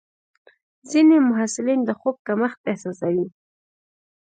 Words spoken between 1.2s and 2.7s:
محصلین د خوب کمښت